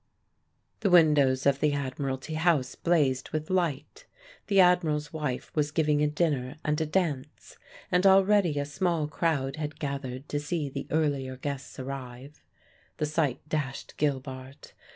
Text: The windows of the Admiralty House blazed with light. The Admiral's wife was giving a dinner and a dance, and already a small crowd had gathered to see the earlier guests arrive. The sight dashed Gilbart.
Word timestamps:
The 0.79 0.89
windows 0.89 1.45
of 1.45 1.59
the 1.59 1.73
Admiralty 1.73 2.33
House 2.33 2.73
blazed 2.73 3.29
with 3.29 3.51
light. 3.51 4.05
The 4.47 4.59
Admiral's 4.59 5.13
wife 5.13 5.55
was 5.55 5.69
giving 5.69 6.01
a 6.01 6.07
dinner 6.07 6.57
and 6.65 6.81
a 6.81 6.87
dance, 6.87 7.55
and 7.91 8.07
already 8.07 8.57
a 8.57 8.65
small 8.65 9.07
crowd 9.07 9.57
had 9.57 9.79
gathered 9.79 10.27
to 10.29 10.39
see 10.39 10.69
the 10.69 10.87
earlier 10.89 11.37
guests 11.37 11.77
arrive. 11.77 12.43
The 12.97 13.05
sight 13.05 13.47
dashed 13.47 13.95
Gilbart. 13.97 14.73